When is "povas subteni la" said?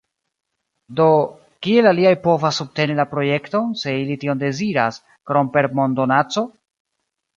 2.23-3.05